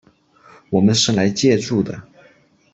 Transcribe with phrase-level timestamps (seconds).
[0.71, 2.01] 我们是来借住的